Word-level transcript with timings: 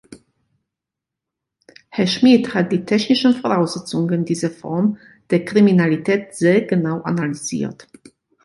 Herr 1.91 2.07
Schmid 2.07 2.55
hat 2.55 2.71
die 2.71 2.85
technischen 2.85 3.35
Voraussetzungen 3.35 4.25
dieser 4.25 4.49
Form 4.49 4.97
der 5.29 5.45
Kriminalität 5.45 6.33
sehr 6.33 6.61
genau 6.63 7.01
analysiert. 7.03 7.87